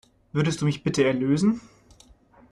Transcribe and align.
Würdest 0.31 0.59
du 0.61 0.65
mich 0.65 0.81
bitte 0.81 1.03
erlösen? 1.03 1.61